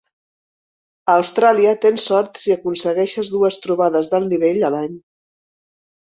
A 1.11 1.17
Austràlia 1.19 1.73
tens 1.83 2.05
sort 2.11 2.39
si 2.43 2.53
aconsegueixes 2.55 3.29
dues 3.33 3.59
trobades 3.65 4.09
d'alt 4.15 4.31
nivell 4.33 4.63
a 4.63 4.71
l'any. 4.77 4.97